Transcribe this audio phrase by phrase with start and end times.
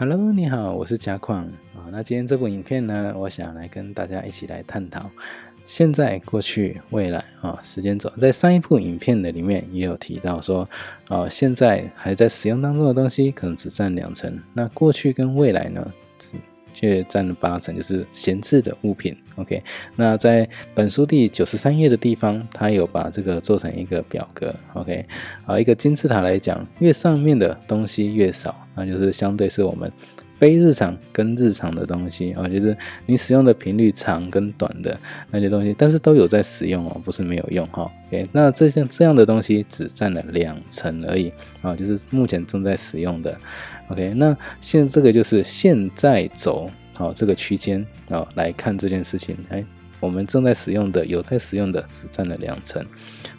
[0.00, 1.40] Hello，你好，我是嘉矿
[1.74, 1.90] 啊。
[1.90, 5.10] 那今天这部影片呢，我想来跟大家一起来探讨
[5.66, 8.08] 现在、过去、未来啊，时间轴。
[8.16, 10.68] 在上一部影片的里面也有提到说，
[11.08, 16.36] 哦，现在还在使用当中的东西可能只占两成，那过去跟未来呢，只
[16.78, 19.16] 却占了八成，就是闲置的物品。
[19.34, 19.60] OK，
[19.96, 24.54] 那在本书第九十三页的地方，他有把这个做成一个表格。
[24.74, 25.04] OK，
[25.44, 29.90] 好，一个金字塔来讲，越上面的东西越少，那就是相对是我们
[30.38, 34.96] 非日常跟日常的东西啊，就是你使用的频率长跟短的
[35.30, 37.90] 那些东西，但是都有在使用哦，不是没有用哈。
[38.06, 43.36] OK，那这像这样的东西只占了两成而已啊，就是目前正在使用的。
[43.88, 49.64] OK，那现在这个就是现在走好这个区间啊来看这件事情，哎，
[50.00, 52.84] 我们正在使用的有在使用的只占了两成，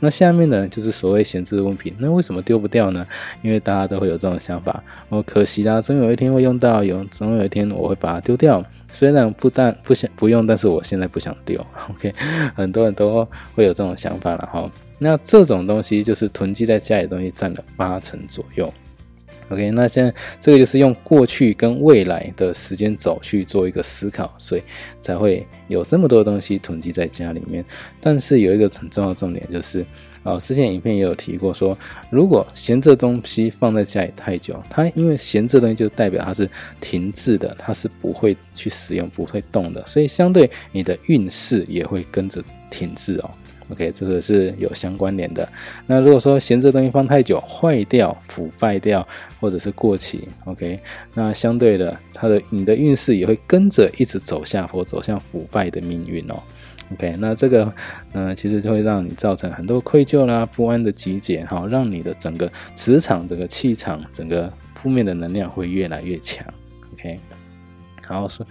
[0.00, 3.06] 那下面呢就是所谓闲置物品，那为什么丢不掉呢？
[3.42, 11.64] 因为大家都会有这种想法，哦，可惜啦，总有一天会用到，有总有一天我会把它丢掉，虽然不但不想不用，但是我现在不想丢。
[11.90, 12.12] OK，
[12.54, 18.72] 很多人都会有这种想法了哈，那这种东西就是囤积在家里的东西占了八成左右。
[19.50, 24.62] OK，那现在这个就是用过去跟未来的时间轴去做一个思考，所以
[25.00, 27.64] 才会有这么多东西囤积在家里面。
[28.00, 29.84] 但是有一个很重要的重点就是，
[30.22, 31.76] 哦，之前影片也有提过，说
[32.08, 36.48] 如果闲置东西放在家里太久，它因为闲置东西就代表它是
[36.80, 43.30] 停滞的，它是不会去使用、不会动的，所以相对你的运势也会跟着停滞哦。
[43.70, 45.48] OK，这个是有相关联的。
[45.86, 49.06] 那如果说闲置东西放太久，坏掉、腐败掉，
[49.40, 50.78] 或者是过期，OK，
[51.14, 56.34] 那相对的，它的你的运势也会跟着一直走下坡，走向腐败的命运哦。
[56.92, 57.72] OK，那这个，
[58.12, 66.46] 嗯，其实就会让你造成很多愧疚啦、不安的集结，哈，让你的整个磁场、整个气场、整个负面的能量会越来越强。
[66.92, 67.18] OK。
[68.06, 68.46] 好说，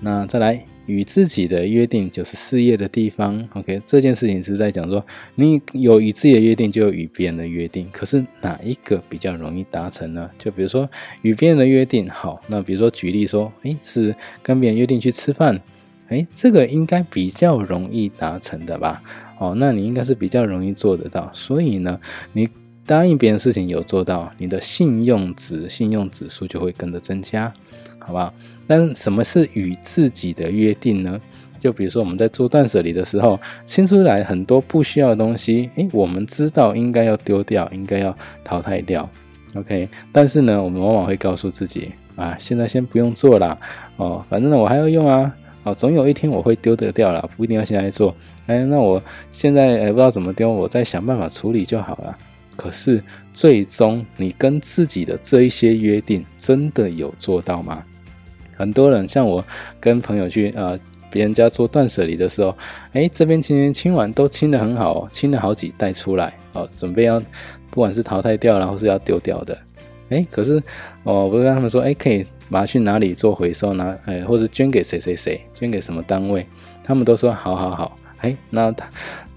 [0.00, 3.48] 那再来与自己的约定就是事业的地方。
[3.54, 5.04] OK，这件事情是在讲说，
[5.36, 7.88] 你有与自己的约定，就有与别人的约定。
[7.92, 10.28] 可是哪一个比较容易达成呢？
[10.38, 10.88] 就比如说
[11.22, 15.60] 与别人的约定，好，那比如说举例说，诶，是跟别人约定去吃饭，
[16.08, 19.02] 诶，这个应该比较容易达成的吧？
[19.38, 21.30] 哦，那你应该是比较容易做得到。
[21.32, 21.98] 所以呢，
[22.32, 22.48] 你
[22.86, 27.52] 答应别人事情有做到，你的信用值、信用指数就会跟着增加。
[28.04, 28.34] 好不好？
[28.66, 31.20] 但什么是与自己的约定呢？
[31.56, 38.12] 就比如说我们在做断舍离的时候，清出来很多不需要的东西，诶，我们知道应该要丢掉，应该要
[38.42, 39.08] 淘汰掉。
[39.54, 43.56] OK，但是呢，我们往往会告诉自己啊，现在先不用做啦，
[43.98, 45.32] 哦，反正呢我还要用啊，
[45.62, 48.12] 哦，总有一天我会丢得掉了，不一定要现在做。
[48.46, 49.00] 哎，那我
[49.30, 52.18] 现在哎不知道怎么丢，我再想办法处理就好了。
[52.56, 53.02] 可是
[53.32, 57.82] 最终你跟自己的这一些约定，真的有做到吗？
[58.56, 59.44] 很多人像我
[59.80, 60.78] 跟朋友去呃
[61.10, 62.56] 别人家做断舍离的时候，
[62.92, 67.20] 哎，这边清清清完都清的很好哦，清了好几袋出来，哦，准备要
[67.70, 69.58] 不管是淘汰掉，然后是要丢掉的，
[70.10, 70.62] 哎，可是
[71.02, 76.46] 哦，我跟他们说，哎，可以把它去哪里做回收，拿哎，或者捐给谁谁谁，捐给什么单位，
[76.84, 78.86] 他们都说好好好，哎，那他，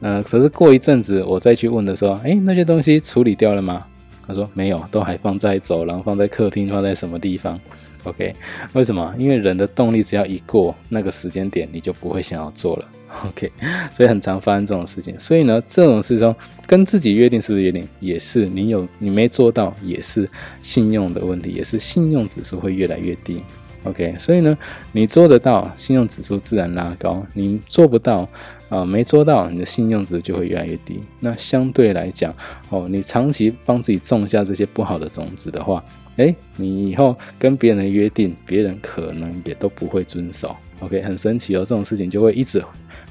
[0.00, 3.84] 嗯，可是过一阵子我再去问的时候，哎，那些东西处理掉了吗？
[4.26, 7.60] 他说没有，都还放在走廊，放在客厅，放在什么地方
[8.04, 8.34] ？OK，
[8.72, 9.14] 为什么？
[9.18, 12.88] 因为人的动力只要一过那个时间点，你就不会想要做了。
[13.26, 13.50] OK，
[13.92, 15.18] 所以很常发生这种事情。
[15.18, 16.34] 所以呢，这种事中
[16.66, 20.28] 跟自己约定是不是约定，也是你有你没做到，也是
[20.62, 23.42] 信用的问题，也是信用指数会越来越低。
[23.84, 24.56] OK，所以呢，
[24.92, 28.26] 你做得到，信用指数自然拉高；你做不到，
[28.74, 31.00] 啊，没做到，你的信用值就会越来越低。
[31.20, 32.34] 那相对来讲，
[32.70, 35.84] 哦，你长期帮自己种下这些不好的种子的话，
[36.16, 40.56] 哎，你以后跟别人的约定，别人可能也都不会遵守。
[40.80, 42.60] OK，很神奇哦，这种事情就会一直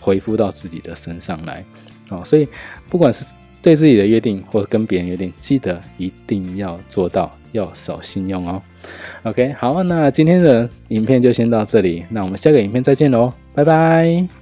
[0.00, 1.64] 回复到自己的身上来。
[2.08, 2.48] 哦，所以
[2.90, 3.24] 不管是
[3.62, 7.30] 对自己的约定，或者跟别人约定，记得一定要做到。
[7.52, 8.62] 要守信用哦。
[9.24, 14.41] OK，好，那今天的影片就先到这里，那我们下个影片再见喽，拜拜。